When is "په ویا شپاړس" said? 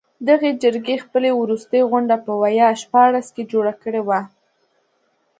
2.25-3.27